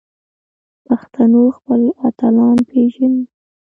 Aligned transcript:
پښتنو 0.87 1.41
خپل 1.57 1.81
اتلان 2.07 2.57
وپیژني 2.59 3.23